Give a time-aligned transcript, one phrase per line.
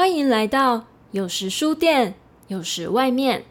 [0.00, 2.14] 欢迎来到有时书店，
[2.48, 3.44] 有时外面。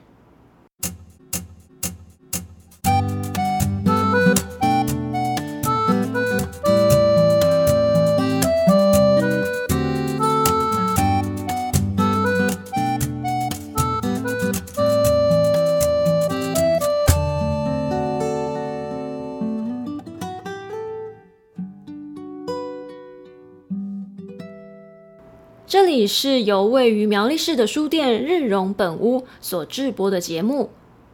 [26.00, 30.70] 里是由位于苗栗市的书店日荣本屋所制播的节目。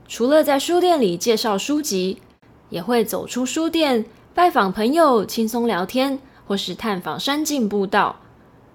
[0.08, 2.20] 除了在书店里介绍书籍，
[2.70, 8.18] 也会走出书店拜访朋友、轻松聊天，或是探访山径步道。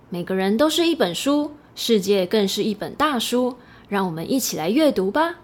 [0.09, 3.55] 每个人都是一本书，世界更是一本大书。
[3.88, 5.36] 让我们一起来阅读吧。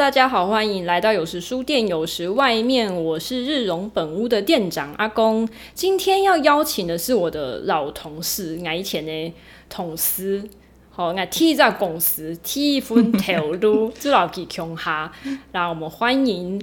[0.00, 3.04] 大家好，欢迎来到有时书店，有时外面。
[3.04, 5.46] 我是日荣本屋的店长阿公。
[5.74, 9.34] 今天要邀请的是我的老同事，我以前的
[9.68, 10.42] 同事，
[10.88, 15.12] 好，我替在公司替分投入，做老几穷哈。
[15.52, 16.58] 让我们欢迎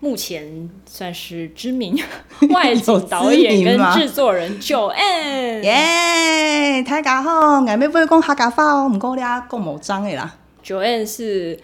[0.00, 1.94] 目前算是知名
[2.48, 5.60] 外景导演跟制作人 Joanne。
[5.62, 10.34] 耶，大家好，我要不会讲客家话哦，唔过你啊讲某章的啦。
[10.64, 11.60] Joanne 是。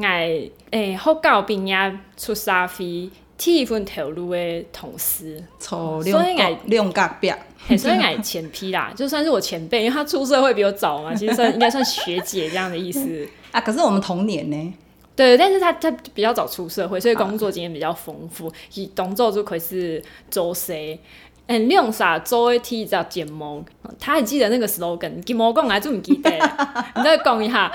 [0.00, 7.36] 爱诶，学校毕业出社会，第一份投入的同事，所以爱两个表，
[7.76, 13.60] 所以爱前批啦，就算是我前辈，因为他出社会比我早嘛，其实算应该算学姐这样的意思 啊。
[13.60, 14.74] 可是我们同年呢，
[15.14, 18.50] 对，但是他他比较早出社会，所以工作经验比较丰富。
[18.74, 20.98] 以动作就可以是周谁。
[21.46, 23.64] 嗯，两啥做一题叫节目，
[23.98, 26.30] 他还记得那个 slogan，节目讲来就唔记得，
[26.96, 27.70] 你再讲一下。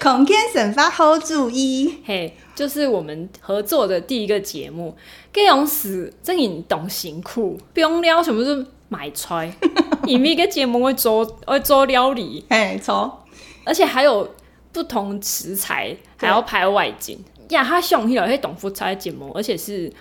[0.00, 4.96] 空间神发好主意，嘿就是我们合作的第一个节目。
[5.32, 9.52] 这种事真引懂辛苦，不用料全部是买出来，
[10.06, 13.12] 因为个节目会做会做料理，嘿，错，
[13.64, 14.32] 而且还有
[14.72, 17.18] 不同食材，还要拍外景。
[17.48, 19.92] 呀，他上去了那东福菜节目，而且是。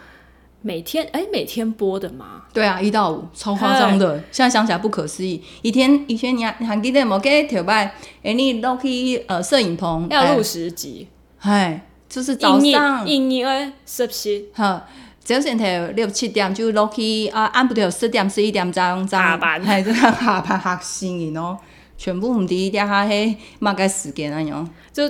[0.62, 2.44] 每天哎，每天播的吗？
[2.54, 4.18] 对啊，一到五，超夸张的。
[4.32, 5.42] 现在想起来不可思议。
[5.62, 7.18] 以前以前你还你还记得吗？
[7.18, 11.08] 给条拜，哎，你落去呃摄影棚要录十集，
[11.40, 14.86] 哎，就是早上营业的实习，哈，
[15.24, 15.64] 早上头
[15.96, 21.58] 六七点就落去啊，按不到四点十一点这样下班，哎，这样下班吓死人哦，
[21.98, 25.10] 全部唔滴一点下嘿，马个时间啊样，就。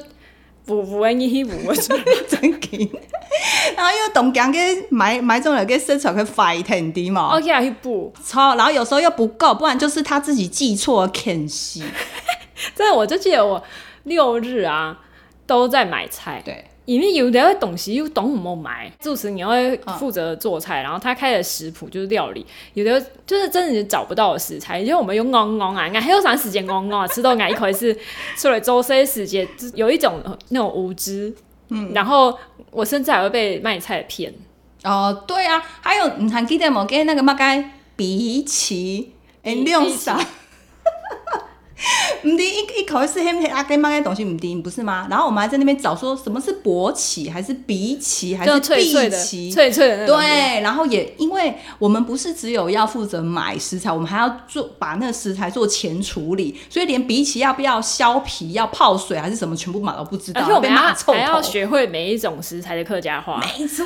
[0.70, 2.92] 不不愿意去，我 真紧。
[3.76, 4.60] 然后又东讲给
[4.90, 7.36] 买买种了给生产个 fighting 的嘛。
[7.36, 8.14] OK 啊，去补。
[8.24, 11.84] 超，然后有时候又不够，不然就是他自己记错了 can 西。
[12.76, 13.64] 真的， 我就记得我
[14.04, 15.00] 六日啊
[15.48, 16.40] 都在买菜。
[16.46, 16.66] 对。
[16.90, 27.96] 因为有的东西又懂怎么买，主持你会负责做菜，哦、然后他开的食谱就是料理，有的就是真的是找不到的食材，因为我们用昂昂啊，还有啥时间昂昂啊，吃到俺一块是
[28.36, 31.32] 出来周些时间，有一种那种无知，
[31.70, 32.36] 嗯，然后
[32.72, 34.34] 我甚至还会被卖菜骗。
[34.84, 36.86] 哦，对啊，还有你还记得吗？
[36.86, 39.14] 跟那个嘛该比奇，
[39.44, 40.20] 哎，亮啥？
[42.24, 45.08] 唔对，一一口是黑黑阿根妈的东西唔对，不是吗？
[45.10, 48.52] 然后我们还在那边找，说什么是勃起，还是鼻起，还是？
[49.52, 50.06] 脆脆的。
[50.06, 60.42] 对，然后也因为我们不是只有要负责买食材，我们还要做把那个食材做前处理，所以连鼻起要不要削皮，要泡水还是什么，全部买都不知道。
[60.42, 63.42] 而且我们还要，还要学会每一种食材的客家话。
[63.58, 63.86] 没错，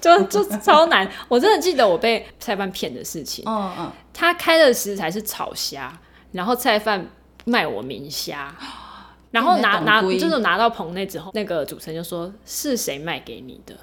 [0.00, 1.10] 就 就超难。
[1.28, 3.42] 我真的记得我被菜贩骗的事情。
[3.46, 5.98] 嗯嗯，他开的食材是炒虾，
[6.32, 7.06] 然后菜贩。
[7.44, 8.54] 卖我明虾，
[9.30, 13.74] 然后拿拿就是拿到棚内之后，那个主持人就说是谁卖给你的？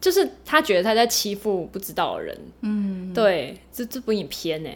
[0.00, 2.38] 就是他觉得他在欺负不知道的人。
[2.60, 4.70] 嗯，对，这这不影片呢，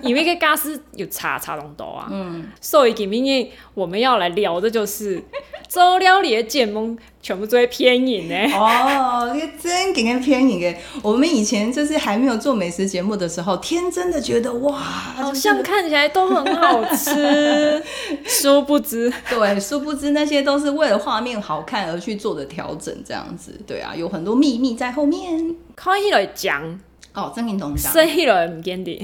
[0.00, 2.08] 因为个家私有查查东多啊。
[2.10, 5.22] 嗯，所以今天我们要来聊的就是
[5.68, 6.96] 周料理的节目。
[7.26, 8.36] 全部做偏影呢？
[8.56, 10.80] 哦，你真给人偏影哎！
[11.02, 17.82] 我们以前就是还没有做美食节目的时候，天真的觉得哇，好像看起来都很好吃，
[18.24, 25.56] 殊不知，对，殊不知那些都是为了画面好看而去做的调整，这样子，对啊，有很多秘密在后面。
[25.74, 26.78] 可以来讲。
[27.16, 28.96] 哦，真挺懂讲，生意了很坚定，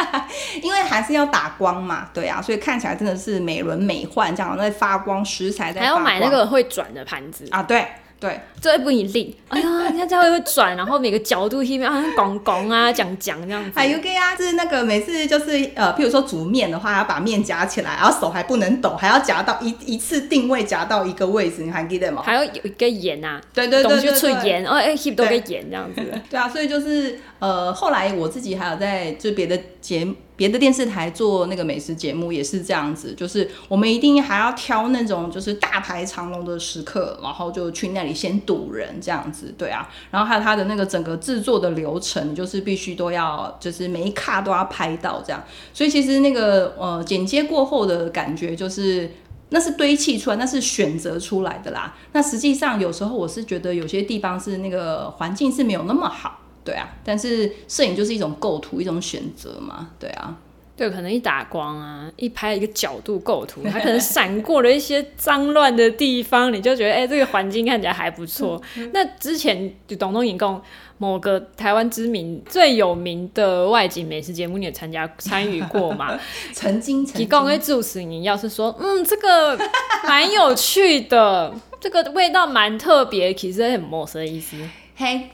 [0.62, 7.48] 因为还是要打光嘛，对啊，所以看起来真的是美轮美奂，这样在发光，食材在发光，还要买那个会转的盘子。
[7.50, 7.86] 啊，对，
[8.18, 9.34] 对，这一不一定。
[9.48, 13.72] 哎呀， 人家这样会转，然后每个角度一边啊，拱拱啊， 讲讲这样子。
[13.74, 22.22] 还有个呀，就是那个每次就是呃，譬如说煮面的话，要把面夹起来，然后手还不能抖，还要夹到一一次定位夹到一个位置，你还记得吗？
[22.24, 26.00] 还要有一个盐啊，对对对对，出盐，哦哎，keep 多个盐这样子。
[26.30, 30.06] 对啊，所以就是呃，后来我自己还有在就别的节
[30.36, 45.42] 别的电视台做那个美食节目，也是这样子，就是我们一定还要挑那种就是大排长龙的时刻，然后就去那里先堵人这样子，对啊，然后还有它的那个整个制作的流程，就是必须都要就是每一卡都要拍到这样，
[45.72, 49.10] 所以其实那个呃剪接过后的感觉就是
[49.48, 51.96] 那是堆砌出来，那是选择出来的啦。
[52.12, 56.40] 那实际上有时候我是觉得有些地方是那个环境是没有那么好。
[56.66, 59.90] 对啊，但是摄影就是一种构图，一种选择嘛。
[60.00, 60.36] 对啊，
[60.76, 68.60] 对，可能一打光啊，一拍一个角度构图，它可能闪过了一些脏乱的地方，你就觉得哎、欸，这个环境看起来还不错。
[68.92, 70.60] 那之前就东东影共
[70.98, 76.18] 某个台湾知名最有名的外景美食节目，你也参加参与过吗？
[76.52, 77.24] 曾经，曾经。
[77.24, 79.56] 提供给主持人，要是说，嗯，这个
[80.02, 84.56] 蛮有趣的，这个味道蛮特别，其实很陌生的意思。
[84.96, 85.30] 嘿。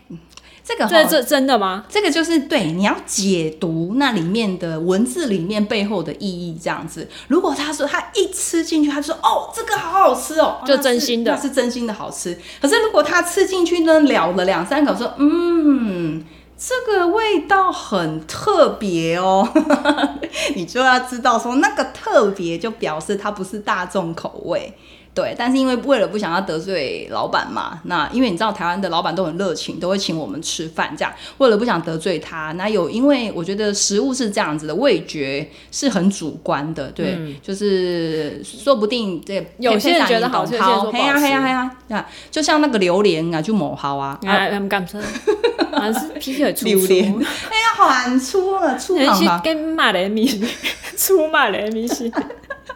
[0.64, 1.85] 这个这这真的吗？
[1.88, 7.09] 这个就是对，你要解读那里面的文字里面背后的意义，这样子。
[7.26, 12.38] 如果他说他一吃进去，他就说哦，这个好好吃哦，就真心的，那是，那是真心的好吃。
[12.61, 16.25] 可是如果他吃进去呢，咬了两三口，说嗯，
[16.56, 19.49] 这个味道很特别哦，
[20.55, 24.73] 你就要知道说那个特别就表示它不是大众口味。
[25.14, 31.12] 对，但是因为为了不想要得罪老板嘛，那因为你知道台湾的老板都很热情，都会请我们吃饭这样。
[31.37, 41.19] 为了不想得罪他，那有因为我觉得食物是这样子的，味觉是很主观的，对，嗯、就是说不定这有些人觉得好吃，有些人说不好吃。
[41.20, 45.05] 嘿呀嘿呀嘿呀，就像那个榴莲啊，就某好啊，啊， 他们干什么？
[45.73, 49.41] 好像是皮皮很粗，榴莲，哎呀，很粗啊，粗好吗？
[49.44, 50.26] 跟马来米
[50.97, 52.11] 粗马来米是。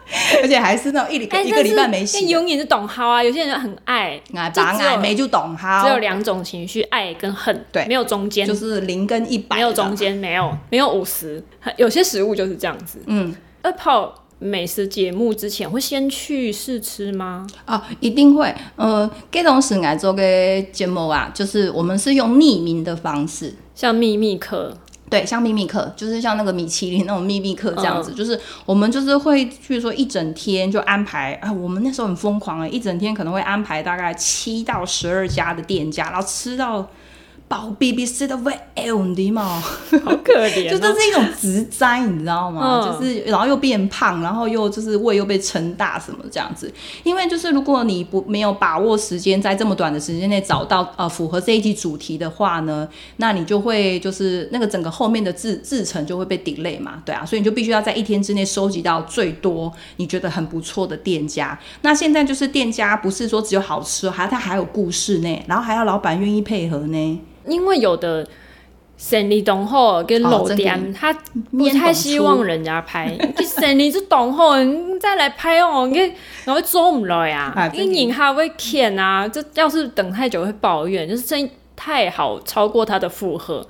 [0.41, 3.23] 而且还是那种一礼一个礼拜没洗，永远是懂好啊。
[3.23, 11.43] 有些人很爱，爱把爱没就懂好，只有两种情绪，爱跟恨，对，没有中间，就是零跟一百，没有中间，没有没有五十。
[11.75, 12.99] 有些食物就是这样子。
[13.05, 17.45] 嗯，二跑美食节目之前会先去试吃吗？
[17.65, 18.53] 啊，一定会。
[18.75, 20.23] 呃，这种是爱做个
[20.71, 24.77] 节目啊，就是我们是用匿名的方式，像秘密客。
[25.09, 36.87] 对，像秘密课，就是像那个米其林那种秘密课这样子，嗯、就是我们就是会，去说一整天就安排啊，我们那时候很疯狂啊，一整天可能会安排大概七到十二家的店家，然后吃到。
[37.49, 39.61] 饱 BBC 的胃 L 的嘛，
[40.03, 42.81] 好可怜、喔， 就这是一种植灾，你知道吗？
[42.83, 46.69] 嗯、就是然后又变胖，然后又就是胃又被撑大什么这样子。
[47.03, 52.85] 因为就是如果你不没有把握时间，在这么短的时间内找到呃符合这一集主题的话呢，
[53.15, 61.57] 那你就会就是那个整个后面的制制程就会被 delay 嘛，对啊，所以你就必须要在一天之内收集到最多你觉得很不错的店家。
[61.81, 67.21] 那现在就是店家不是说只有好吃，还他还有故事呢，然后还要老板愿意配合呢。
[67.47, 68.27] 因为有的
[68.97, 71.13] 生意懂后跟老店，他
[71.51, 73.15] 不太希望人家拍。
[73.37, 75.97] 你生理就懂后，你再来拍哦，你
[76.45, 77.69] 然后做不来啊。
[77.73, 83.65] 你影他会欠啊，这要是等太久会抱怨，就是声音太好，超过他的负荷。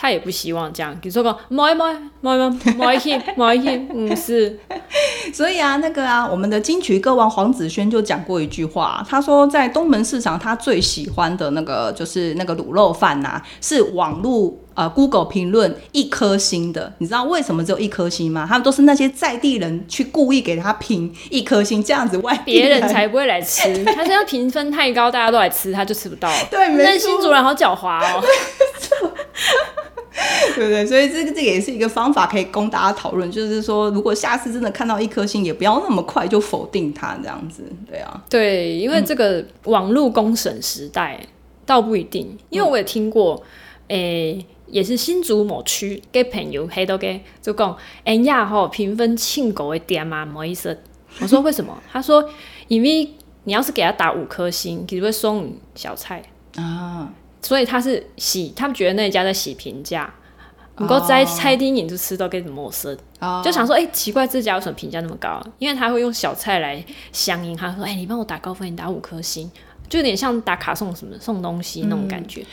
[0.00, 1.92] 他也不希望这样，比如说个买买
[2.22, 2.48] 买买
[2.78, 4.58] 买去买去，嗯是。
[5.34, 16.90] 所以啊，那个啊，我们的金曲歌王黄子轩就讲过一句话，他说在东门市场，他最喜欢的那个就是那个卤肉饭呐、啊，是网络呃 Google 评论一颗星的。
[16.98, 18.46] 你知道为什么只有一颗星吗？
[18.48, 23.84] 他们都是那些在地人去故意给他评一颗星，这样子外别人才不会来吃。
[23.94, 26.32] 他这样评分太高，大家都来吃，他就吃不到。
[26.50, 27.10] 对，没错。
[27.10, 28.24] 新主人好狡猾哦。
[30.56, 30.84] 对不对？
[30.84, 33.30] 所以这个这个也是一个方法，可以供大家讨论。
[33.30, 38.22] 就是说，如果下次真的看到一颗星，也不要那么快就否定它，这样子，对啊。
[38.28, 41.20] 对，因为这个网络公审时代
[41.64, 43.40] 倒不一定，因为我也听过，
[43.88, 50.76] 诶、欸，也是新竹某区给朋友黑都给就讲，哎呀吼，评分庆狗的点嘛，不好意思。
[51.20, 51.76] 我说为什么？
[51.92, 52.28] 他说，
[52.68, 53.08] 因为
[53.44, 56.22] 你要是给他打五颗星，其实会送小菜
[56.56, 57.12] 啊。
[57.42, 60.12] 所以他是洗，他们觉得那一家在洗评价，
[60.74, 63.42] 不过在餐厅你就吃到跟什么陌生，oh.
[63.44, 65.42] 就想说，哎、欸，奇怪，这家为什么评价那么高？
[65.58, 69.50] 因为他会用小菜来相应，他说，哎、欸，你帮我打高分，你打五颗星，
[69.88, 72.46] 就有点像打卡送什么送东西那种感觉，嗯、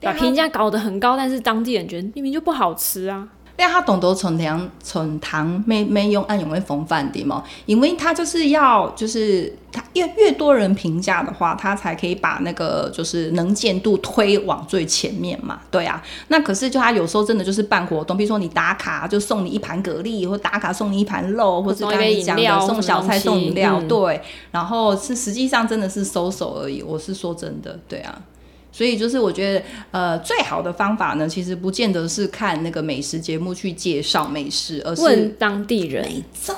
[0.00, 3.28] 把评价搞得很高，但是当地人觉得明明就不好吃啊。
[3.60, 15.60] 但他懂得从良从堂妹妹用暗用会风范的嘛，因为他就是要就是他越越多人评价的话，他才可以把那个就是能见度推往最前面嘛。
[15.70, 26.82] 对啊，那可是就他有时候真的就是办活动，比如说你打卡就送你一盘蛤蜊，或打卡送你一盘肉，或是刚才讲的送小菜送饮料，对，然后是实际上真的是收手而已。
[26.82, 28.22] 我是说真的，对啊。
[28.72, 36.54] 所以就是我觉得，呃，最好的方法呢，其实不见得是看那个美食节目去介绍美食，而是问当地人，没错，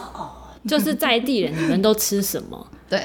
[0.69, 2.67] 就是在地人，你们都吃什么？
[2.93, 3.01] 对，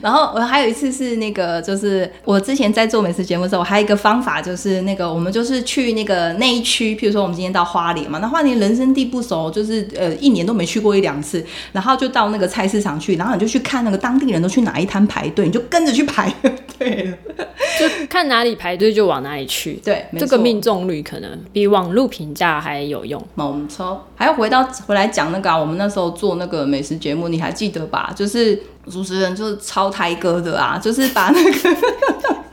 [0.00, 16.32] 然后我还有一次是那个，就是我之前在做美食节目的时候，我还有一个方法，就是那个我们就是去那个那一区，譬如说我们今天到花莲嘛，那花莲人生地不熟，就是呃一年都没去过一两次，然后就到那个菜市场去，然后你就去看那个当地人都去哪一摊排队，你就跟着去排，
[16.78, 17.12] 对，
[17.76, 23.20] 就看哪里排队就往哪里去，对，这个命中率可能比网络评价还有用。
[23.34, 28.12] 没错，还要回到回来讲那个、啊，我们那时候做那个美食节目，你还记得吧？
[28.14, 28.62] 就是。
[28.90, 31.76] 主持人就是超台哥的啊， 就是把那个。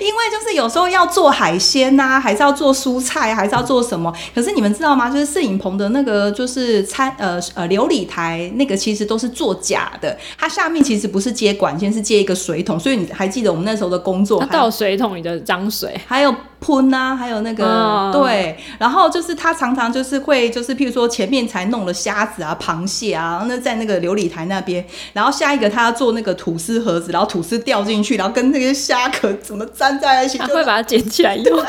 [0.00, 4.12] 因为就是有时候要做海鲜呐、啊，还是要做蔬菜，还是要做什么？
[4.34, 5.10] 可是你们知道吗？
[5.10, 12.78] 就是摄影棚的那个就是餐呃呃琉璃台那个其实都是做假的，它下面其实不是接管线，是接一个水桶。
[12.80, 14.42] 所以你还记得我们那时候的工作？
[14.46, 31.64] 倒水桶里的脏水，还有喷啊，还有那个、对，然后就是他常常就是会就是譬如说前面才弄了虾子啊、螃蟹啊，那在那个琉璃台那边，然后下一个他要做那个吐司盒子，然后吐司掉进去，然后跟那个虾壳怎么粘在一起，他会把它捡起来用。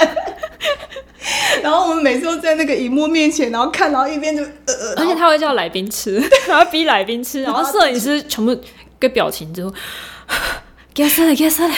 [1.62, 8.58] 然后我们每次都在那个荧幕面前，然后看，然后一边就呃，而且他会叫来宾吃，然后逼来宾吃，然后摄影师全部
[9.00, 9.72] 个表情之后，
[10.94, 11.74] 给他了，给他了，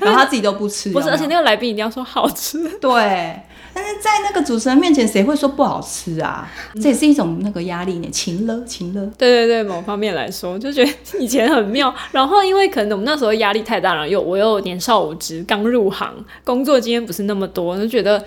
[0.00, 3.36] 然后他自己都不吃，不是，而且那个来宾一定要说好吃，对。
[3.74, 6.46] 但是在那个主持人面前，谁会说不好吃啊？
[6.74, 9.00] 这也是一种那个压力呢，情了情了。
[9.16, 11.94] 对对对，某方面来说，就觉得以前很妙。
[12.10, 18.22] 然后因为可能我们那时候压力太大了，又我又年少无知，刚入行，工作经验不是那么多，就觉得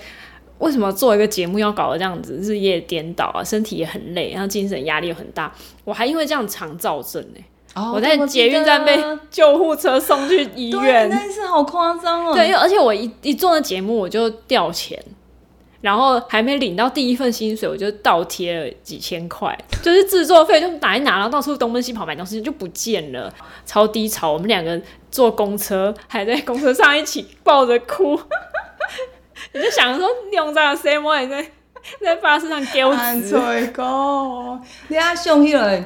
[0.57, 5.53] 为什么做一个节目要搞得这样子，日夜颠倒啊，身体也很累，然后精神压力又很大。
[5.84, 7.39] 我还因为这样肠躁症呢。
[7.75, 8.98] 哦，我在捷运站被
[9.29, 12.34] 救护车送去医院，那是好夸张哦。
[12.34, 14.98] 对，而且我一一做那节目，我就掉钱。
[15.82, 23.32] 然后还没领到第一份薪水，我就倒贴了几千块，就是制作费就哪一拿，然后到处东奔西跑买东西就不见了，
[23.67, 24.32] 超低潮。
[24.32, 28.20] 我们两个坐公车，还在公车上一起抱着哭，
[29.53, 31.46] 你就想说用这样 C M 在
[32.01, 33.39] 在巴士上丢死，
[34.88, 35.86] 你阿凶起来。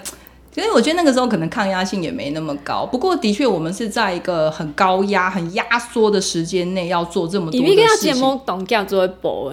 [0.59, 7.71] 其实我觉得那个时候可能抗压性也没那么高，不过的确我们是在一个很高压、很压缩的时间内要做这么多的事
[8.13, 8.39] 情。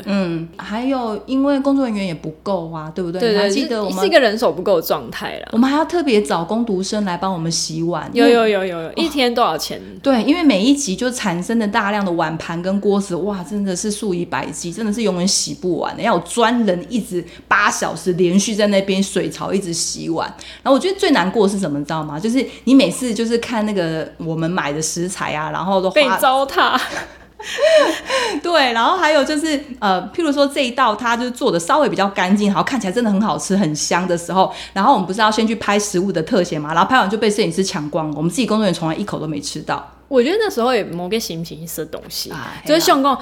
[0.06, 3.20] 嗯，还有因为工作人员也不够啊，对不对？
[3.20, 5.48] 对，对，对，还记得我们是一个人手不够的状态了。
[5.52, 8.10] 我们还要特别找工读生来帮我们洗碗。
[8.12, 9.80] 有有有有有，一天多少钱？
[10.02, 16.02] 对，因为每一集就产生的大量的碗盘跟锅子，哇，真的是数以百计，真的是永远洗不完的。
[16.02, 20.26] 要有专人一直八小时连续在那边水槽一直洗碗，
[20.64, 20.95] 然后我觉得。
[20.96, 22.18] 最难过的是什么，你知道吗？
[22.18, 26.78] 就是你每次就是看那个我们买的食材啊，然后都被糟蹋。
[28.42, 36.72] 对，然后还有就是呃，譬如说这一道它就是做的稍微比较干净，然后看起来真的很好吃、很香的时候，然后我们不是要先去拍食物的特写嘛？
[36.72, 39.86] 然后拍完就被摄影师抢光，我们自己工作人员从来一口都没吃到。
[40.08, 43.16] 我觉得那时候也没给形形色东西，哎、就是想讲。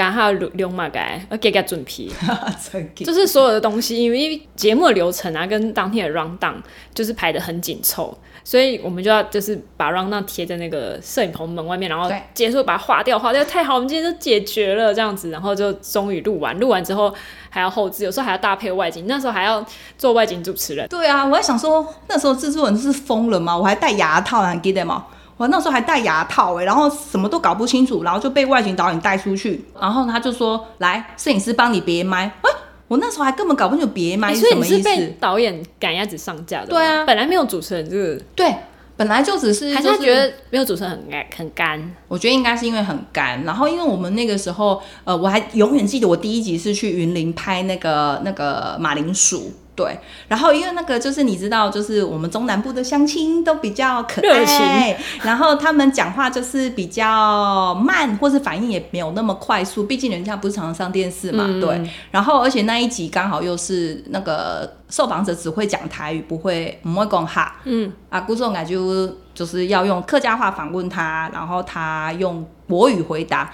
[0.00, 2.10] 刚好流流马改，要给个准皮，
[2.96, 6.54] 就是所有的东西，因为节目的流程啊，跟当天的 round down
[6.94, 17.14] 就是排的很紧凑，所以我们就要就是把 round down 贴在那个摄影棚门外面，然后结束把它划掉，划掉太好，我们今天就解决了这样子，然后就终于录完，录完之后
[17.50, 19.62] 还要后置，有时候还要搭配外景，那时候还要
[19.98, 20.88] 做外景主持人。
[20.88, 23.54] 对啊，我还想说那时候制作人是疯了吗？
[23.54, 25.04] 我还戴牙套，还记得吗？
[25.40, 32.50] 我那时候还戴牙套哎、欸，然后什么都搞不清楚，然后就被外景导演带出去，然后他就说：“来，摄影师帮你别麦。”哎，
[32.88, 34.82] 我那时候还根本搞不清楚别麦是什么意思。
[34.82, 36.66] 所以你是被导演赶鸭子上架的？
[36.66, 38.22] 对啊，本来没有主持人这个。
[38.36, 38.54] 对，
[38.98, 39.74] 本来就只是、就是。
[39.76, 41.94] 还是他觉得没有主持人很干很干？
[42.10, 43.44] 我觉得应该是因为很干。
[43.44, 49.52] 然后因为我们那个时候，呃，我还永远记得我第一集是去云林拍那个那个马铃薯。
[49.76, 49.98] 对，
[50.28, 61.46] 然后因为那个就是你知道，就是我们中南部的乡亲都比较可爱，然后他们讲话就是比较慢，或是反应也没有那么快速，毕竟人家不是常常上电视嘛。
[61.48, 67.56] 嗯、对，然后而且那一集刚好又是那个受访者只会讲台语，不会不会讲哈。
[67.64, 69.08] 嗯，啊，顾仲凯就
[69.40, 73.50] 就是要用客家话访问他，然后他用国语回答。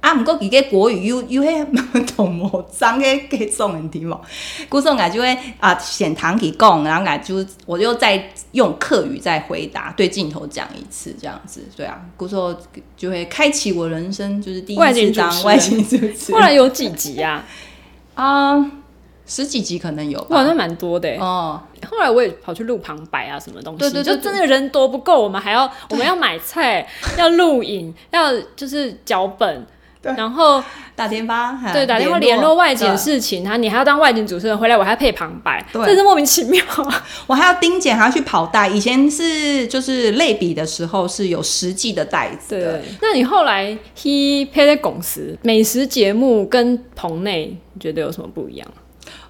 [0.00, 4.18] 啊，毋过伊个国语有有迄同模章诶给送问题嘛，
[4.66, 12.58] 故说我就会啊显堂去讲，然后个就我就再用客语再回答，对镜头讲一次这样子，对啊，故说
[12.96, 16.32] 就会开启我人生就是第一次当外景主持。
[16.32, 17.44] 后来有几集啊？
[18.16, 18.56] 啊，
[19.26, 21.60] 十几集可能有吧，哇，那蛮多的哦。
[21.90, 26.86] 后来我也跑去录旁白啊，什么东西，对对，就真的人多不够，我们还要我们要买菜，
[27.18, 29.66] 要录影，要就是脚本。
[30.16, 30.62] 然后
[30.94, 36.62] 打电话，对，打电话联络外景事情，他你还要当外景主持人回来，我还要配旁白，对，这是莫名其妙。
[37.26, 38.68] 我还要盯剪，还要去跑带。
[38.68, 42.72] 以前是就是类比的时候是有实际的袋子的。
[42.74, 48.68] 对，那你后来 he 配在公司美食节目跟棚内，你觉得有什么不一样？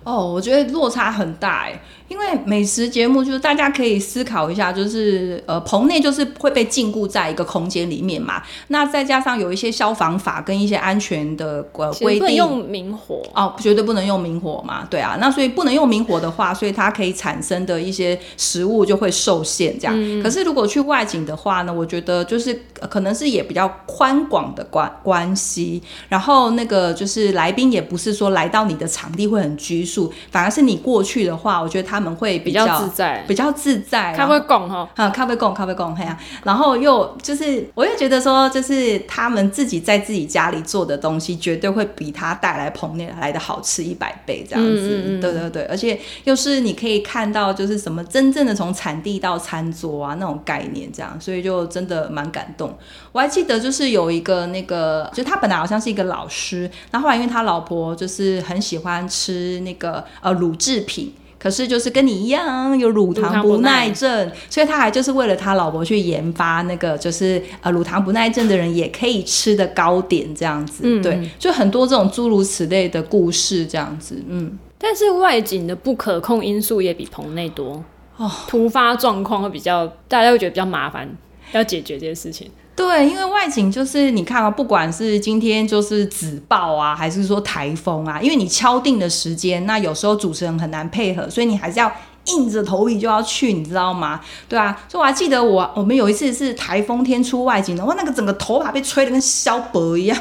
[0.07, 1.81] 哦，我觉得落差很大哎。
[2.09, 19.95] 因为美食节目就是大家可以思考一下，就是呃棚内就是会被禁锢在一个空间里面嘛，那再加上有一些消防法跟一些安全的呃规定，不能用明火哦，绝对不能用明火嘛，对啊，那所以不能用明火的话，所以它可以产生的一些食物就会受限这样。
[19.97, 31.96] 嗯、可是如果去外景的话呢，我觉得就是、呃、可能是也比较宽广的关关系，然后那个就是来宾也不是说来到你的场地会很拘束，反而是你过去的话，我觉得他。
[31.97, 34.15] 他们会比较，自在，比较自在。
[34.15, 36.15] 咖啡讲哈，啊，咖啡讲，咖啡讲，嘿呀。
[36.45, 44.79] 然后又就是，我又觉得说，就是他们自己在自己家里做的东西，绝对会比他带来棚内来的好吃一百倍这样子。
[44.79, 52.77] 嗯嗯嗯对对对，而且又是你可以看到，就是什么真正的从产地到餐桌啊那种概念这样，所以就真的蛮感动。
[53.13, 61.15] 我还记得就是有一个那个，就他本来好像是一个老师，然后后来因为他老婆就是很喜欢吃那个呃乳制品。
[61.47, 74.59] 可是就是跟你一样有乳糖不耐症，所以他还就是为了他老婆去研发那个就是呃乳糖不耐症的人也可以吃的糕点这样子，嗯、对，就很多这种诸如此类的故事这样子，嗯。
[74.77, 77.81] 但是外景的不可控因素也比棚内多
[78.17, 81.09] 哦，突发状况会比较大家会觉得比较麻烦，
[81.57, 82.51] 要解决这件事情。
[82.75, 91.91] 对，因为外景就是你看啊，不管是今天就是紫暴啊，还是说台风啊，因为你敲定的时间，那有时候主持人很难配合，所以你还是要
[92.27, 94.21] 硬着头皮就要去，你知道吗？
[94.47, 100.19] 对啊，所以我还记得我我们有一次是台风天出外景的哇，那个整个头发被吹得跟削薄一样。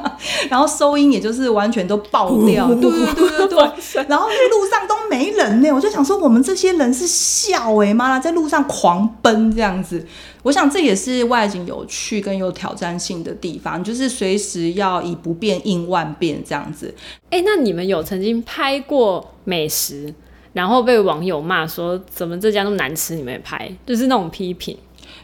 [0.48, 4.06] 然后收音也就是完全都爆掉，对对对对对。
[4.08, 10.06] 然后路上都没人呢，我就想说我们这些人是笑哎妈啦，在路上狂奔这样子。
[10.42, 16.92] 我想这也是外景有趣跟有挑战性的地方，就是随时要以不变应万变这样子。
[17.30, 20.12] 哎、欸，那你们有曾经拍过美食，
[20.52, 24.76] 然后被网友骂说怎么这家那么难吃，你们也拍，就是那种批评。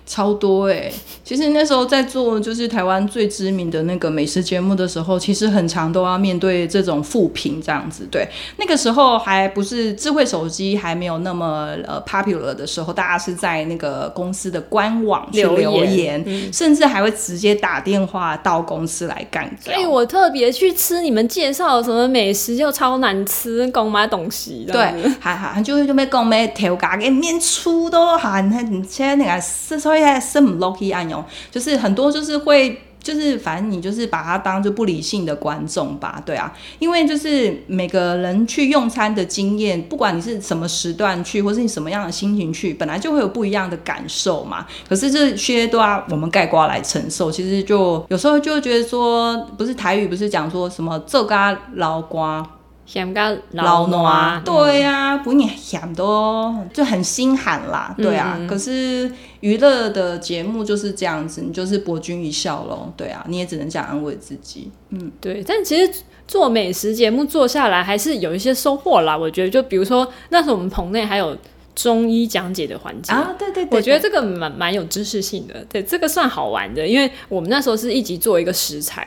[0.09, 0.95] 超多哎、欸！
[1.23, 8.09] 其实那时候在做就是台湾最知名的那个美食节目的时候，其实很常都要面对这种负评这样子。
[8.11, 19.55] 对，那个时候还不是智慧手机还没有那么呃 popular 的时候，大家是在那个公司的官网去留言，留言嗯、甚至还会直接打电话到公司来干。
[19.61, 24.65] 所以我特别去吃你们介绍什么美食，就超难吃，讲买东西。
[24.67, 24.91] 对，
[25.21, 29.98] 还还就就没讲咩调价给面出都很很切那个是说。
[30.21, 44.67] 是很 lucky 按钮，就是很多就是会，就是反正你就是把它当做不理性的观众吧，对啊，因为就是每个人去用餐的经验，不管你是什么时段去，或是你什么样的心情去，本来就会有不一样的感受嘛。
[44.89, 52.45] 可是这些都要我们盖瓜来承受，其实就有时候就觉得说，不是台语不是讲说什么做咖捞瓜。
[52.89, 58.35] 咸咖老暖，对呀、啊，不你咸多就很心寒啦，对啊。
[58.41, 64.71] 嗯、可是娱乐的节目就是这样子，你就是博君一笑喽，对啊，你也只能这样安慰自己。
[64.89, 65.45] 嗯，对。
[65.47, 69.15] 但其实做美食节目做下来，还是有一些收获啦。
[69.15, 71.37] 我觉得，就比如说那时候我们棚内还有
[71.75, 79.07] 中医讲解的环节啊，对对对，我觉得这个蛮蛮有知识性的，对，这个算好玩的，因为我们那时候是一集做一个食材。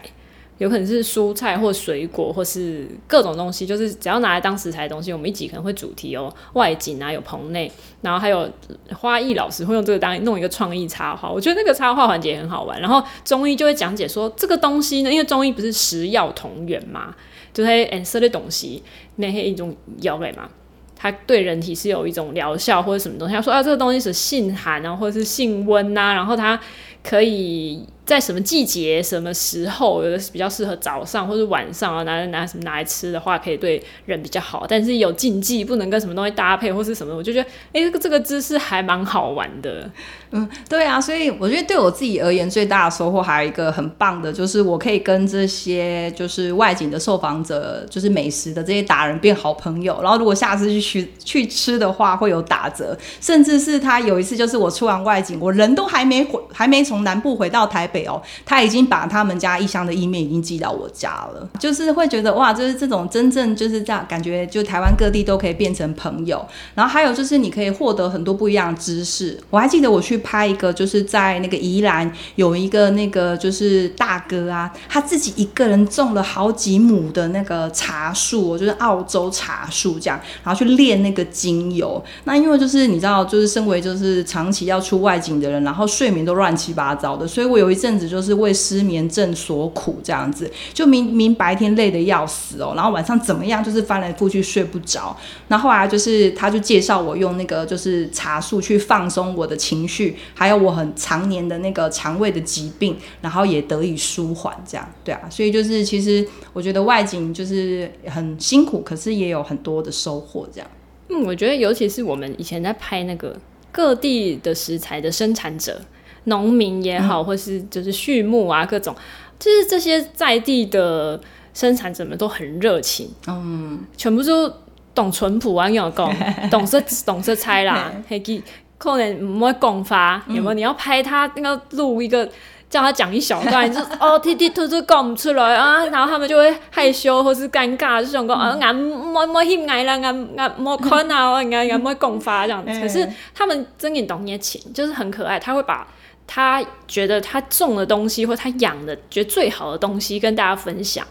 [0.62, 7.72] 有可能是蔬菜或水果，或是各种东西，就是只要拿来当食材的东西，我们一集可能会主题哦，外景啊，有棚内，
[8.02, 8.48] 然后还有
[8.96, 12.80] 花艺老师会用这个当弄一个创意插画，我觉得那个插画环节很好玩。
[12.80, 17.16] 然后中医就会讲解说这个东西呢，因为中医不是食药同源嘛，
[17.52, 18.84] 就是颜色的东西，
[19.16, 20.48] 那些一种药类嘛，
[20.96, 23.34] 它对人体是有一种疗效或者什么东西。
[23.34, 26.60] 他说啊，这个东西是性寒啊，或者是性温呐，然后它
[27.04, 27.84] 可以。
[28.12, 34.66] 在什么季节、什么时候，有的比较适合早上或者晚上啊，拿来拿什么拿来吃的话，可以对人比较好。
[34.68, 39.90] 但是有禁忌，不能跟什么东西搭配或是什么，我就觉得，哎，这个这个姿势还蛮好玩的。
[40.32, 49.98] 嗯，对啊，所以我觉得对我自己而言，最大的收获还有一个很棒的，就是我可以跟这些就是外景的受访者，就是美食的这些达人变好朋友。
[50.02, 61.50] 然后如果下次去去去吃的话，会有打折，甚至是他有一次就是我出完外景，我人都还没回，还没从南部回到台北哦，他已经把他们家一箱的意面已经寄到我家了。
[61.60, 66.46] 就是会觉得哇，就是这种真正就是这样感觉，就台湾各地都可以变成朋友。
[66.74, 69.38] 然后还有就是你可以获得很多不一样的知识。
[69.50, 70.22] 我还记得我去。
[70.24, 82.02] 拍一个就是在那个宜兰有一个那个就是大哥啊，他自己一个人种了好几亩的那个茶树，就是澳洲茶树这样，然后去炼那个精油。
[82.26, 95.16] 那因为就是你知道，就是身为就是长期要出外景的人，然后睡眠都乱七八糟的，所以我有一阵子就是为失眠症所苦这样子，就明明白天累得要死哦，然后晚上怎么样就是翻来覆去睡不着。
[95.50, 100.18] 那后来就是他就介绍我用那个就是茶树去放松我的情绪。
[100.34, 110.68] 还有我很常年的那个肠胃的疾病，然后也得以舒缓，这样对啊，所以就是其实我觉得外景就是很辛苦，可是也有很多的收获，这样。
[111.10, 113.38] 嗯，我觉得尤其是我们以前在拍那个
[113.72, 115.80] 各地的食材的生产者，
[116.26, 118.96] 农民也好，嗯、或是就是畜牧啊，各种，
[119.40, 121.20] 就是这些在地的
[121.54, 124.52] 生产者们都很热情，嗯，全部都
[124.94, 126.14] 懂淳朴啊，有讲
[126.50, 128.44] 懂色懂色猜啦，嘿记。
[128.78, 130.54] 可能唔会讲发，有没有？
[130.56, 132.28] 你要拍他，那个录一个，
[132.68, 142.82] 叫他讲一小段，就哦，踢踢突突讲不出来啊，然后他们就会害羞或是尴尬，就想讲啊，俺冇冇翕爱啦，俺俺冇看啊，俺俺冇讲发这样子。
[142.82, 145.38] 可是他们真的懂你的情，就是很可爱。
[145.38, 145.88] 他会把
[146.28, 151.06] 他觉得他种的东西或他养的觉得最好的东西跟大家分享，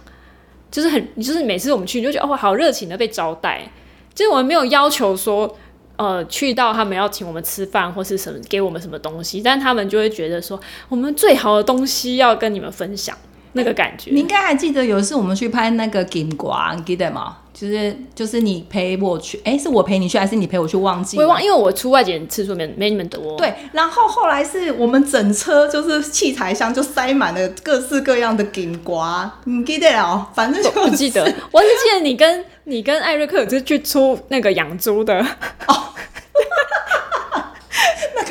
[0.70, 3.70] 就是很，就是每次我们去你就觉得哦，好热情的被招待。
[4.14, 5.57] 就是我们没有要求说。
[5.96, 13.14] 呃，去到他们要请我们吃饭或是什么，给我们什么东西，但他们就会觉得说，我们最好的东西要跟你们分享，
[13.52, 14.10] 那个感觉。
[14.10, 17.36] 你应该还记得有一次我们去拍那个金瓜，你记得吗？
[17.52, 20.76] 就是就是你陪我去，哎、欸，是我陪你去还是你陪我去？
[20.76, 23.36] 忘记，我忘，因为我出外景次数没没你们多。
[23.36, 30.24] 对，然后后来是我们整车就是器材箱就塞满了各式各样的金瓜，你记得哦？
[30.32, 35.18] 反正就不记得，我是记得你跟你跟艾瑞克就去出那个养猪的
[35.66, 35.74] 哦。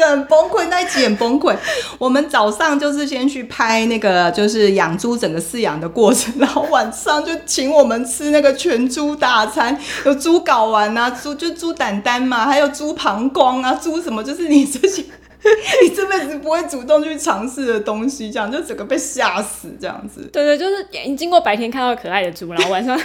[0.07, 1.55] 很崩溃，那一集很崩溃。
[1.97, 15.01] 我们早上就是先去拍那个，就是养猪整个饲养的过程，然后晚上就请我们吃那个全猪大餐，有猪睾丸啊，猪就猪胆丹嘛，还有猪膀胱啊，猪什么，就是你这些
[15.81, 20.29] 你这辈子不会主动去尝试的东西，这样就整个被吓死这样子。
[20.33, 22.99] 对对，就是你经过白天看到可爱的猪，然后晚上。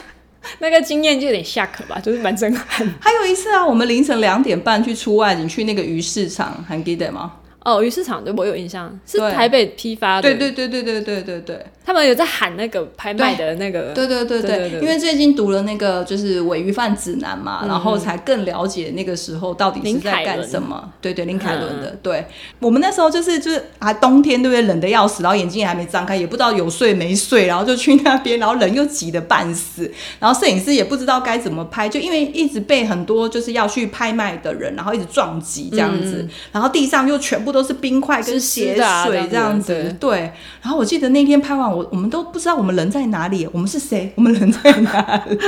[0.59, 2.87] 那个经验就有点吓客吧，就是蛮震撼。
[3.01, 7.33] 还有一次啊，我们凌晨两点半去出外景，去那个鱼市场，还记得吗？
[7.65, 10.23] 哦，鱼市场对我有印象，是台北批发的。
[10.23, 11.41] 对对对对对对对。
[11.41, 11.67] 对。
[11.87, 20.91] 他们有在喊那个拍卖的那个，对对对对，因为最近读了那个就是尾鱼贩指南嘛，嗯，然后才更了解那个时候到底是在干什么。
[21.03, 22.27] 对对，林凯伦的，嗯，对，
[22.59, 24.63] 我们那时候就是就是啊，冬天对不对？
[24.63, 40.33] 冷的要死，然后眼睛也还没张开，也不知道有睡没睡，然后就去那边， 然后人又挤得半死，然后摄影师也不知道该怎么拍，就因为一直被很多就是要去拍卖的人，然后一直撞击这样子，嗯，然后地上又全部都是冰块跟血水这样子，对，对。
[40.61, 41.71] 然后我记得那天拍完。
[41.71, 44.13] 我我们都不知道我们人在哪里，我们是谁？
[44.17, 45.39] 我们人在哪里？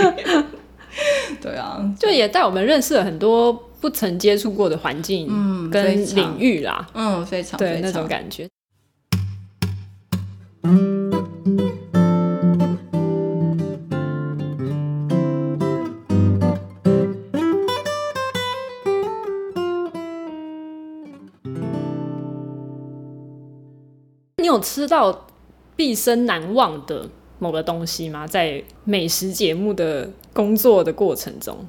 [1.42, 8.49] 对啊，就也带我们认识了很多不曾接触过的环境，嗯，跟领域啦，嗯，非常对非常那种感觉。
[24.61, 25.27] 吃到
[25.75, 28.27] 毕生难忘的某个东西吗？
[28.27, 31.66] 在美食节目的工作的过程中。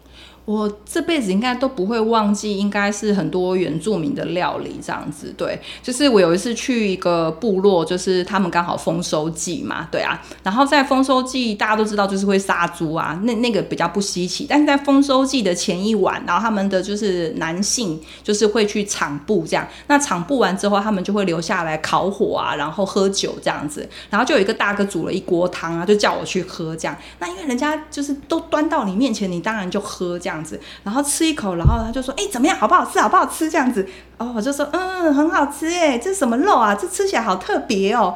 [0.48, 5.34] 我这辈子应该都不会忘记，应该是很多原住民的料理这样子。
[5.36, 10.24] 对，就是我有一次去一个部落，就是他们刚好丰收季嘛，对啊。
[10.44, 14.46] 然后在丰收季，大家都知道就是会杀猪啊，那那个比较不稀奇。
[14.48, 19.68] 但是在丰收季的前一晚，然后他们的就是男性就是会去场布这样。
[19.88, 23.86] 那场布完之后，他们就会留下来烤火啊，然后喝酒这样子。
[24.10, 26.96] 然后就有一个大哥煮了一锅汤啊，就叫我去喝这样。
[27.20, 30.37] 那因为人家就是都端到你面前，你当然就喝这样。
[30.38, 32.58] 样子，然后吃一口，然后他就说：“哎、欸，怎么样？
[32.58, 33.00] 好不好吃？
[33.00, 33.86] 好不好吃？”这样子，
[34.18, 36.76] 哦，我就说：“嗯，很好吃哎，这是什么肉啊？
[36.76, 38.16] 这吃起来好特别哦。”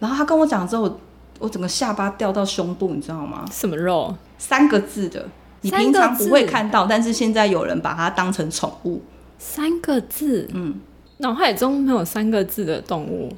[0.00, 1.00] 然后他跟我讲之后，我，
[1.40, 3.44] 我整个下巴掉到胸部，你知道吗？
[3.52, 4.14] 什么肉？
[4.38, 5.28] 三个字的，
[5.62, 9.02] 你平常不会看到，但是现在有人把它当成宠物。
[9.38, 10.80] 三个字，嗯，
[11.18, 13.32] 脑海中没有三个字的动物。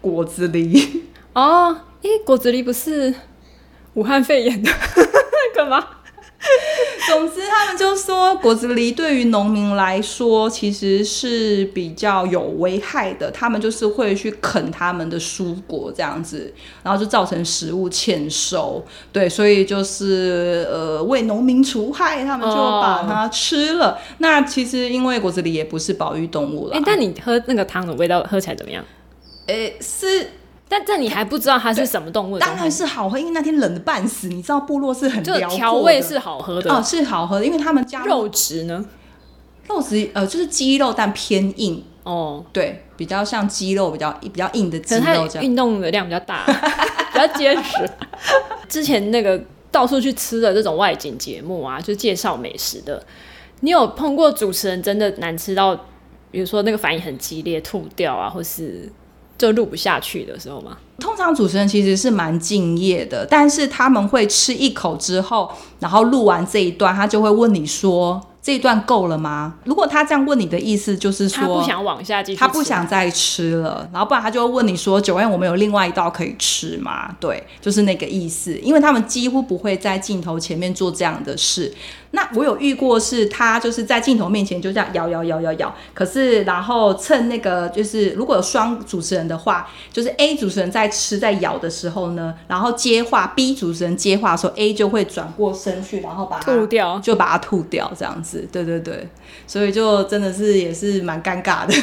[0.00, 1.00] 果子狸
[1.32, 3.14] 哦，哎，果子狸不是
[3.94, 4.70] 武汉肺炎的
[5.56, 5.82] 干嘛？
[7.08, 16.52] 总之，他们就说果子狸对于农民来说其实是比较有危害的，他们就是会去啃他们的蔬果这样子，
[16.82, 18.84] 然后就造成食物欠收。
[19.12, 23.90] 对，所以就是呃为农民除害，他们就把它吃了。
[23.90, 26.76] 哦、那其实因为果子狸也不是保育动物了。
[26.76, 28.84] 哎，但你喝那个汤的味道喝起来怎么样？
[29.46, 30.30] 哎，是。
[30.68, 32.40] 但这你还不知道它是什么动物的？
[32.40, 34.28] 当然是好喝，因为那天冷的半死。
[34.28, 38.84] 你知道部落是很辽阔，调味是好喝的哦，是好喝的，因为他们加肉质呢，
[39.68, 45.44] 肉质呃就是鸡肉，但偏硬哦，对，比较像鸡肉，比较比较硬的鸡肉这样。
[45.44, 46.44] 运动的量比较大，
[47.12, 47.88] 比较结实。
[48.66, 53.04] 之前那个到处去吃的这种外景节目啊，就介绍美食的，
[53.60, 55.76] 你有碰过主持人真的难吃到，
[56.30, 58.90] 比如说那个反应很激烈，吐掉啊，或是？
[59.36, 60.76] 就录不下去的时候吗？
[61.00, 81.74] 通常主持人其实是蛮敬业的，但是他们会吃一口之后，然后录完这一段，他就会问你说：“这一段够了吗？”如果他这样问你的意思就是说他不想往下继续，他不想再吃了，然后不然他就会问你说九万我们有另外一道可以吃吗？”对，就是那个意思，因为他们几乎不会在镜头前面做这样的事。
[82.14, 98.48] 那我有遇过，是他就是在镜头面前就这样摇摇摇摇摇，可是然后趁那个就是如果有双主持人的话，就是 A 主持人在吃在咬的时候呢，然后接话 B 主持人接话的时候，A 就会转过身去，然后把它吐掉，就把它吐掉这样子。
[98.52, 99.08] 对对对，
[99.46, 101.74] 所以就真的是也是蛮尴尬的。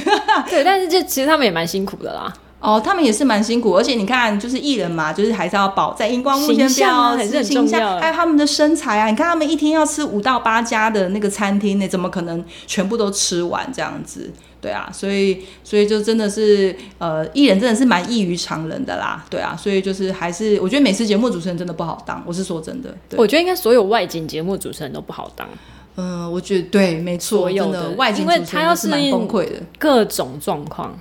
[0.50, 2.34] 对，但是这其实他们也蛮辛苦的啦。
[2.62, 8.00] 哦，他们也是蛮辛苦，而且你看，就是艺人嘛，就是还是要保在荧光幕前标，还是很重要。
[8.00, 14.32] 还有他们的身材啊，你看他们一天要吃五到八家的那个餐厅，那怎么可能全部都吃完这样子？
[14.62, 19.26] 对啊，所以所以就真的是呃，艺人真的是蛮异于常人的啦。
[19.28, 22.95] 对啊，所以就是还是我觉得美食节目主持人真的不好当，我是说真的。
[23.10, 25.50] 对，我觉得应该所有外景节目主持人都不好当。
[25.95, 30.95] 嗯，我觉得对，没错，所有的外景主持人是蛮崩溃的，各种状况。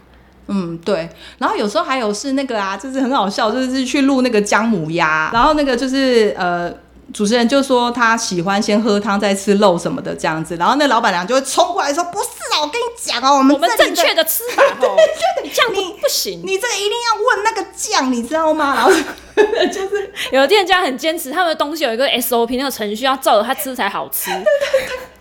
[0.53, 1.09] 嗯，对，
[1.39, 6.73] 然后有时候还有是那个啊，就是很好笑，就是去录那个姜母鸭，然后那个就是呃，
[7.13, 14.97] 主持人就说他喜欢先喝汤再吃肉什么的这样子，然后那老板娘就会冲过来说：“不是啊，我跟你讲哦，我们我们正确的吃法哦，
[15.43, 18.91] 你，这样你不行，你这个一定要问那个酱，你知道吗？”然后
[19.73, 24.31] 就是有的店家很坚持，他们的东西有一个 SOP 那个程序要照着他吃才好吃。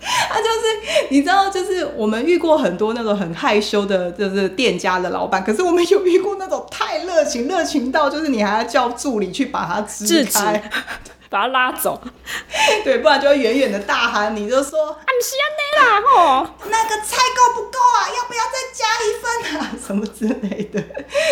[0.00, 5.42] 他就是，你知道，就是我们遇过很多那种很害羞的，就是店家的老板。
[5.44, 10.70] 可是我们有遇过那种太热情，热情到就是你还要叫助理去把他支开。
[11.30, 11.98] 把他拉走，
[12.84, 17.98] 对，不然就会远远的大喊，你就说啊，不是安内啦吼，那个菜够不够啊？
[18.18, 19.70] 要不要再加一份啊？
[19.86, 20.82] 什么之类的，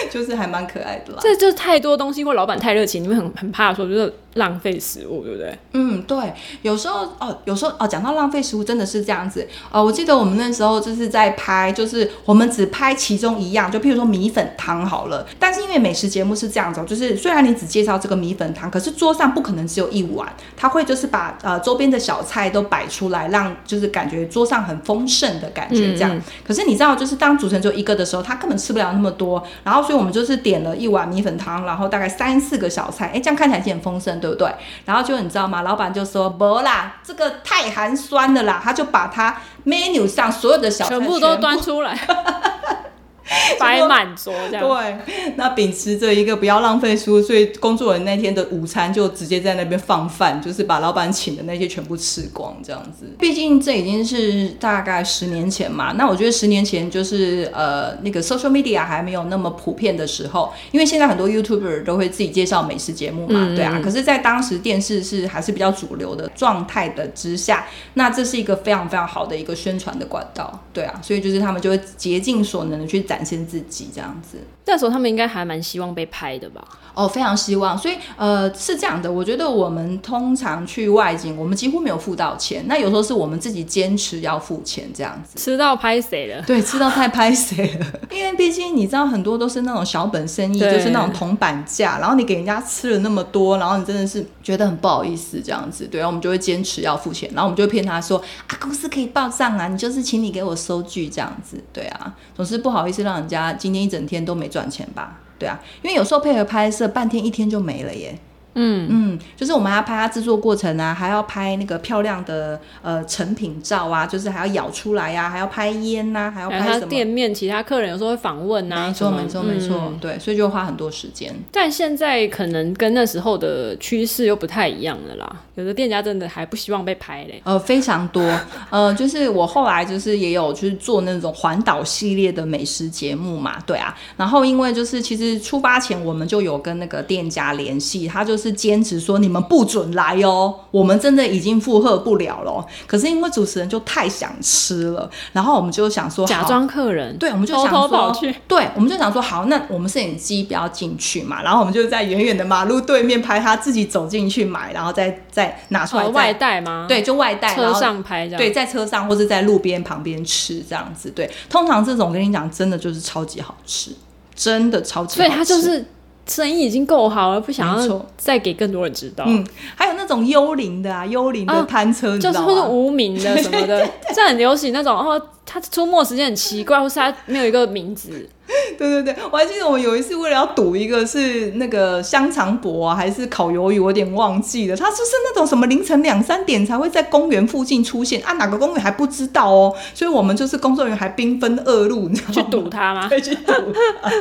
[0.08, 1.18] 就是还蛮可爱的啦。
[1.20, 5.58] 这就太多东西，或老板太热情，你们很很怕说就是浪费食物，对不对？
[5.72, 6.16] 嗯，对。
[6.62, 9.46] 有时候哦，有时候哦，讲到浪费食物，真的是这样子。
[9.70, 15.26] 哦，我记得我们那时候就是在拍，就是我们只拍其中一样，就譬如说米粉汤好了。
[15.40, 26.14] 但是因为美食节目是这样子，就是虽然你只介绍这个米粉汤，可是桌上不可能只有一碗，他会就是把呃周边的小菜都摆出来，让就是感觉桌上很丰盛的感觉这样。
[26.14, 26.22] 嗯嗯。
[26.46, 29.42] 可是你知道，就是当主持人只有一个的时候，他根本吃不了那么多。
[29.64, 34.48] 然后所以我们就是点了一碗米粉汤，然后大概三四个小菜，哎，这样看起来是很丰盛，对不对？
[34.84, 35.62] 然后就你知道吗？
[35.62, 41.98] 老板就说不啦，这个太寒酸了啦，他就把他 menu 上所有的小菜全部都端出来。
[43.58, 44.66] 摆满桌这样。
[44.66, 53.06] 对，那秉持着一个不要浪费书，所以工作人员那天的午餐就直接在那边放饭，就是把老板请的那些全部吃光这样子。
[53.18, 63.78] 毕竟这已经是大概十年前嘛，那我觉得十年前就是呃那个 social media 还没有那么普遍的时候，因为现在很多 YouTuber 都会自己介绍美食节目嘛，嗯、对啊。
[63.84, 70.98] 可是，在当时电视是还是比较主流的状态的之下，那这是一个非常非常好的一个宣传的管道，对啊。
[71.02, 73.17] 所以就是他们就会竭尽所能的去展。
[73.18, 74.38] 展现自己这样子。
[74.68, 76.62] 那时候他们应该还蛮希望被拍的吧？
[76.92, 77.76] 哦，非常希望。
[77.76, 82.64] 所以呃是这样的，我觉得我们通常去外景，我们几乎没有付到钱。
[82.66, 85.38] 那有时候是我们自己坚持要付钱这样子。
[85.38, 86.42] 吃到拍谁了？
[86.42, 87.86] 对，吃到太拍谁了。
[88.12, 95.86] 因为毕竟你知道，很多都是那种小本生意，就是那种铜板价，然后你给人家吃了那么多，然后你真的是觉得很不好意思这样子。
[95.86, 101.62] 对，然后我们就会坚持要付钱，然后我们就会骗他说啊，公司可以报账啊，你就是请你给我收据这样子。
[101.72, 105.20] 对啊，总是不好意思让人家今天一整天都没赚赚钱吧。
[105.38, 108.18] 对啊，因为有时候配合拍摄，半天一天就没了耶。
[108.60, 121.32] 嗯嗯，就是我们还要拍它制作过程啊，还要拍那个漂亮的呃成品照啊，就是还要咬出来呀、啊，还要拍烟呐、啊，还要拍什么店面其他客人有时候会访问呐、啊，没错没错没错，对，所以就花很多时间。
[121.52, 127.40] 但现在可能跟那时候的趋势又不太一样了啦，有的店家真的还不希望被拍嘞。
[127.44, 128.22] 呃，非常多，
[128.70, 138.47] 呃，就是我后来就是也有去做那种环岛系列的美食节目嘛，对啊，然后因为就是其实出发前我们就有跟那个店家联系，他就是。
[138.48, 142.64] 是坚持说你们不准来哦，我们真的已经负荷不了了。
[142.86, 156.86] 可是因为主持人就太想吃了，然后我们就想说假装客人，对，我们就想说偷偷跑去，对，我们就想说好，那我们摄影机不要进去嘛，然后我们就在远远的马路对面拍他自己走进去买，然后再再拿出来、哦、外带吗？
[156.88, 161.10] 对，就外带，车上拍这样，对，在车上或者在路边旁边吃这样子。
[161.10, 163.90] 对，通常这种跟你讲，真的就是超级好吃，
[164.34, 165.84] 真的超级好吃，所以他就是。
[166.28, 169.24] 生意已经够好了，不想要再给更多人知道。
[169.26, 172.38] 嗯，还有那种幽灵的啊，幽灵的摊车，啊、就是
[172.68, 174.94] 无名的什么的， 这很流行那种。
[174.94, 178.28] 哦，他出没时间很奇怪，或是他没有一个名字。
[178.78, 184.76] 对对对，我还记得我有一次为了要赌一个是那个香肠博啊，还是烤鱿鱼，我有点忘记了。
[184.76, 189.74] 他就是那种什么凌晨两三点才会在公园附近出现啊，哪个公园还不知道哦。
[189.94, 192.34] 所以我们就是工作人员还兵分二路，你知道吗？
[192.34, 193.08] 去赌他吗？
[193.20, 194.12] 去赌他。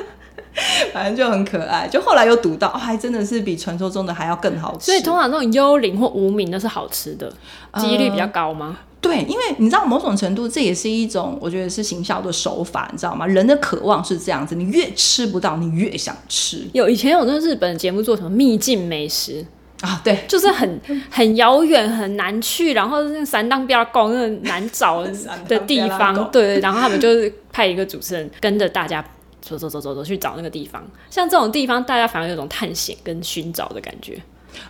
[0.92, 4.86] 反正就很可爱，就后来又读到，还真的是比传说中的还要更好吃。
[4.88, 7.32] 所以通常那种幽灵或无名的是好吃的，
[7.80, 8.78] 几率比较高吗？
[8.80, 13.28] 呃，对，因为你知道某种程度这也是一种，我觉得是行销的手法，你知道吗？
[13.28, 16.68] 人的渴望是这样子，你越吃不到，你越想吃。
[16.74, 19.46] 有以前有那日本节目做什么秘境美食
[19.82, 20.02] 啊？
[20.04, 25.04] 对，就是很 很遥远很难去，然后那个三当标高那个难找
[25.48, 29.06] 的 地方，对对，然后他们就是派一个主持人跟着大家。
[29.42, 34.22] 走走走走走去找那个地方，像这种地方，大家反而有种探险跟寻找的感觉。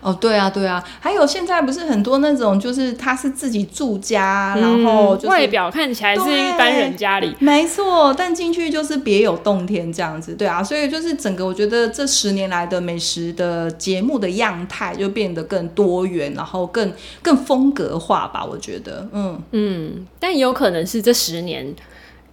[0.01, 19.41] 哦，对啊，对啊，还有现在不是很多那种，就是他是自己住家，嗯、然后、就是、外表看起来是一般人家里，没错，但进去就是别有洞天这样子，对啊，所以就是整个我觉得这十年来的美食的节目的样态就变得更多元，然后更更风格化吧，我觉得，嗯。
[19.51, 21.73] 嗯，但也有可能是这十年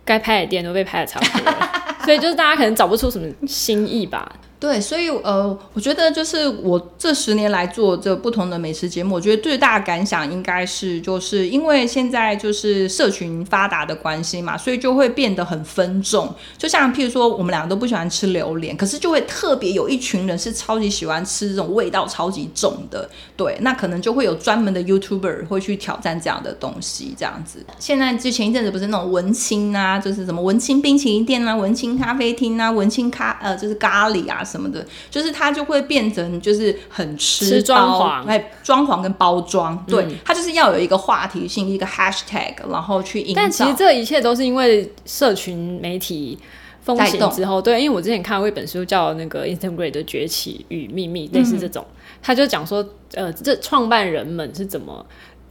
[0.04, 1.70] 该拍的店都被拍的差不多了。
[2.04, 4.30] 所以就是大家可能找不出什么新意吧。
[4.64, 16.34] 对，所以呃，我觉得就是我这十年来做这不同的美食节目，我觉得最大的感想应该是，就是因为现在就是社群发达的关系嘛，所以就会变得很分众。
[16.56, 23.06] 就像譬如说，我们两个都不喜欢吃榴莲，可是就会特别有一群人是超级喜欢吃这种味道超级重的。
[23.36, 27.62] 对，那可能就会有专门的 YouTuber 会去挑战这样的东西，这样子。
[27.78, 34.42] 现在之前一阵子不是那种文青啊，就是什么文青冰淇淋店啊、文青咖啡厅啊、文青咖呃，就是咖喱啊。
[34.54, 43.42] 什么的，就是它就会变成就是很吃，装潢，哎，装潢跟包装，对，嗯、它就是要有一个话题性，一个 hashtag，然后去营造。
[43.42, 46.38] 但其实这一切都是因为社群媒体
[46.82, 55.04] 风行之后，对，因为我之前看过一本书叫那个 Instagram 的崛起与秘密，类似这种，嗯、他就讲说，呃，这创办人们是怎么。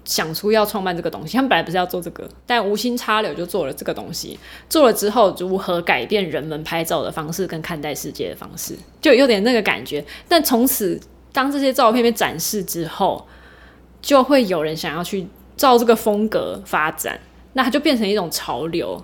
[0.06, 4.38] 想出要创办这个东西，他们本来不是要做这个，但无心插柳就做了这个东西。
[4.70, 10.04] 做了之后，如何改变人们拍照的方式跟看待世界的方式，就有点那个感觉。
[10.28, 11.00] 但从此，
[11.32, 13.26] 当这些照片被展示之后，
[14.02, 17.20] 就会有人想要去照这个风格发展，
[17.54, 19.02] 那它就变成一种潮流。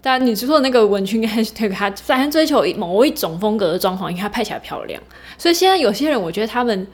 [0.00, 5.02] 但你说的那个文青 hashtag， 他反正追求某一种风格的装潢，因为它拍起来漂亮。
[5.36, 6.86] 所以现在有些人，我觉得他们。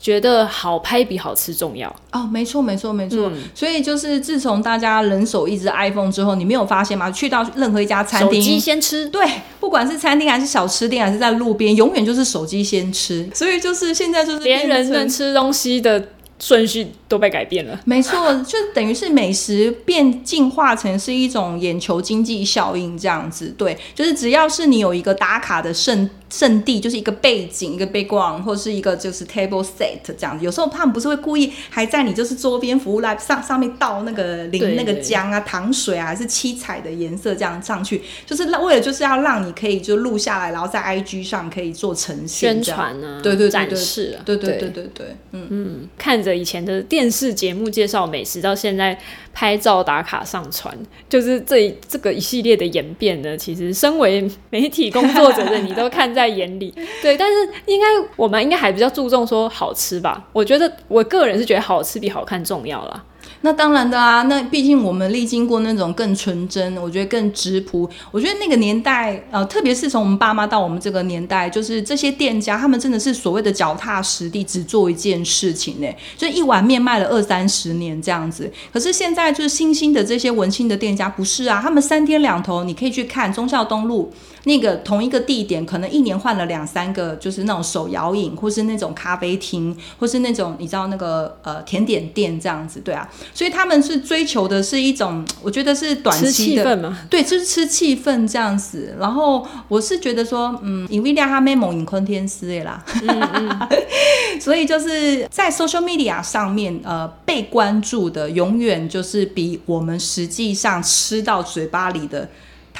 [0.00, 7.10] 觉得好拍比好吃重要哦，没错没错没错，嗯、所以就是自从大家人手一只 iPhone 之后，你没有发现吗？
[7.10, 9.22] 去到任何一家餐厅，手机先吃，对，
[9.60, 13.28] 不管是餐厅还是小吃店，还是在路边，永远就是手机先吃。
[13.34, 16.08] 所以就是现在就是连人能吃东西的
[16.38, 17.78] 顺序都被改变了。
[17.84, 23.52] 没错，就等于是美食变进化成是一种眼球经济效应这样子。
[23.58, 30.44] 对，就是只要是你有一个打卡的圣圣地，就是一个背景，一个 background，或是一个就是 table set 这样子。
[30.44, 48.94] 有时候他们不是会故意还在你就是桌边服务来上上面倒那个淋那个浆啊、糖水啊，还是七彩的颜色这样上去，就是为了就是要让你可以就录下来，然后在 IG 上可以做呈现宣传啊，对对对，对，展示啊，对对对对对，嗯嗯，看着以前的电视节目介绍美食，到现在
[49.32, 50.76] 拍照打卡上传，
[51.08, 57.86] 就是这这个一系列的演变呢，其实身为媒体工作者的你都看在眼里， 对，但是应该
[58.16, 60.28] 我们应该还比较注重说好吃吧？
[60.34, 63.02] 我觉得我个人是觉得好吃比好看重要啦。
[63.42, 67.88] 那当然的啊，那毕竟我们历经过那种更纯真，我觉得更质朴。
[68.10, 75.86] 我觉得那个年代，呃，特别是从我们爸妈到我们这个年代，就是这些店家，他们真的是所谓的脚踏实地，只做一件事情呢，
[76.18, 78.52] 就一碗面卖了二三十年这样子。
[78.72, 84.12] 可是现在就是新兴的这些文青的店家，不是啊，他们三天两头，你可以去看忠孝东路。
[84.44, 98.94] 那个同一个地点，可能一年换了两三个，就是那种手摇饮，或是那种咖啡厅，或是那种你知道那个呃甜点店这样子，对啊，所以他们是追求的是一种，我觉得是短期的，对，就是吃气氛这样子。
[98.98, 103.68] 然后我是觉得说，嗯，因为他没蒙饮昆天丝啦，嗯嗯
[104.40, 112.28] 所以就是在 social media 上面，呃，被关注的永远就是比我们实际上吃到嘴巴里的。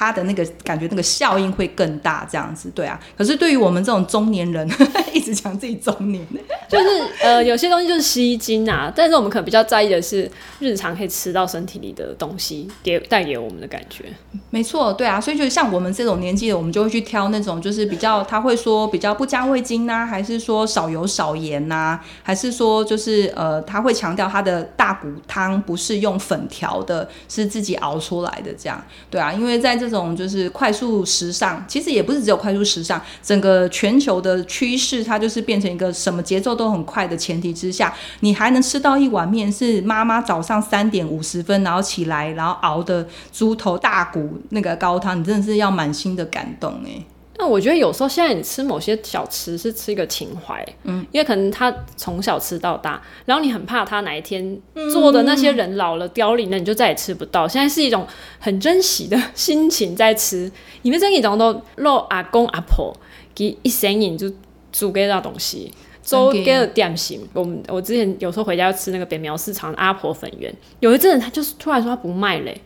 [0.01, 2.99] 他的那个感觉，那个效应会更大，这样子，对啊。
[3.19, 4.67] 可是对于我们这种中年人，
[5.13, 6.27] 一直讲自己中年，
[6.71, 6.87] 就是
[7.21, 8.91] 呃，有些东西就是吸睛啊。
[8.97, 14.07] 但是我们可能比较在意的是日常可以吃到身体里的东西，给带给我们的感觉。
[14.49, 15.21] 没错，对啊。
[15.21, 29.31] 所以就像我们这种年纪的，我们就会去挑那种就是比较，他会说比较不加味精呐、啊，还是说少油少盐呐、啊，还是说就是呃，他会强调他的大骨汤不是用粉调的，是自己熬出来的，这样，对啊。
[29.31, 47.03] 因为在这这这种就是快速时尚，其实也不是只有快速时尚，整个全球的趋势，它就是变成一个什么节奏都很快的前提之下，你还能吃到一碗面，是妈妈早上三点五十分然后起来，然后熬的猪头大骨那个高汤，你真的是要满心的感动哎。
[47.41, 54.61] 那我觉得有时候现在你吃某些小吃是吃一个情怀，嗯，因为可能他从小吃到大，然后你很怕他哪一天
[54.93, 57.49] 做的那些人老了凋零了，你就再也吃不到。
[57.49, 58.07] 现在是一种
[58.39, 62.95] 很珍惜的 心情在吃，因为这一种都肉阿公阿婆
[63.35, 64.31] 给一生饮就
[64.71, 65.73] 煮给那东西，
[66.03, 67.27] 做给了点心。
[67.33, 72.61] 我们我之前有时候回家要吃那个北苗市场的阿婆粉圆，有一阵他就是突然说他不卖嘞。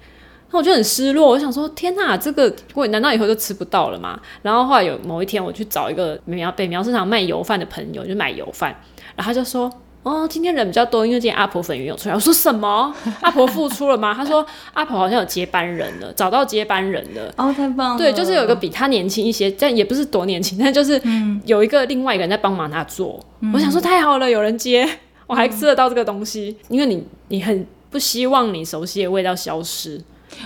[0.58, 4.18] 我就很失落，我想说天哪，这个我难道以后就吃不到了吗？
[4.42, 8.70] 然后后来有某一天，我去找一个北苗北苗市场卖油饭的朋友，就买油饭，
[9.16, 9.70] 然后他就说
[10.04, 12.94] ：“哦，今天人比较多，因为今天阿婆粉圆有出来。”我说：“什么？
[13.20, 17.98] 阿婆复出了吗？”他说：“阿婆好像有接班人了，找到接班人了。”哦，太棒了！
[17.98, 21.00] 对，就是有一个比他年轻一些，但也不是多年轻，但就是
[21.46, 23.18] 有一个另外一个人在帮忙他做。
[23.40, 24.88] 嗯、我想说太好了，有人接，
[25.26, 30.00] 我还吃得到这个东西，嗯、因为你你很不希望你熟悉的味道消失。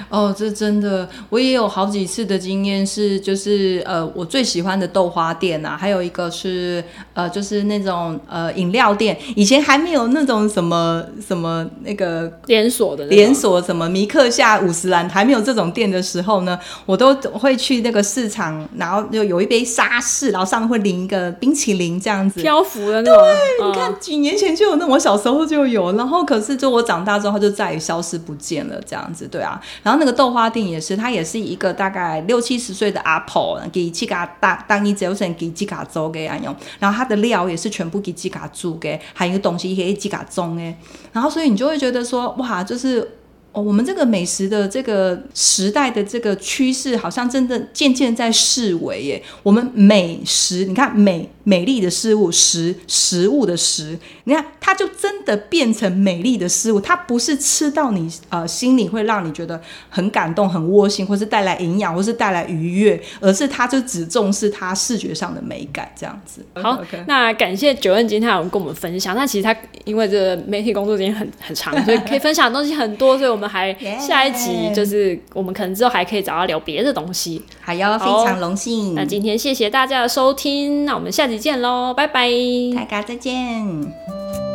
[0.08, 6.82] 哦，这真的，我也有好几次的经验是，就是呃，我最喜欢的豆花店啊，还有一个是
[7.14, 23.22] 呃，就是那种呃饮料店，以前还没有那种什么什么那个连锁的连锁什么米克夏五十兰还没有这种店的时候呢，我都会去那个市场，然后就有一杯沙士，然后上面会淋一个冰淇淋这样子，漂浮的那种。
[23.22, 29.60] 对，你看几年前就有那，我小时候就有，然后可是就我长大之后，它就再也消失不见了，这样子，对啊。
[29.82, 40.76] 然后那个豆花店也是，他也是一个大概六七十岁的阿婆，给自家当当一早晨给自家做给安用，然后他的料也是全部给自家煮给，还有东西可以自家种诶，
[41.12, 43.12] 然后所以你就会觉得说，哇，就是。
[43.50, 49.22] 哦，我们这个美食的这个时代的这个趋势，好像真的渐渐在式微耶。
[49.42, 56.78] 我们美食，你看美美丽的事物，食食物的食，你看它就真的变成美丽的事物。
[56.78, 66.44] 它不是吃到你呃心里会让你觉得很感动、很窝心，或是带来营养，或是带来愉悦，而是它就只重视它视觉上的美感这样子。
[66.54, 67.02] 好，okay.
[67.08, 69.16] 那感谢 Joanne 今天有跟我们分享。
[69.16, 73.38] 那其实他因为这个媒体工作时间很很长，所以可以分享的东西很多，所以我们。
[73.38, 78.94] 我们还下一集就是我们可能之后还可以找他聊别的东西，好哟，非常荣幸。
[78.94, 82.30] 那今天谢谢大家的收听，那我们下集见喽，拜拜，
[82.74, 84.47] 大家再见。